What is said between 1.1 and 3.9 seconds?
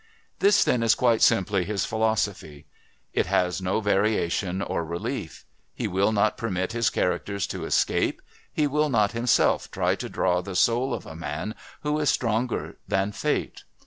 simply his philosophy. It has no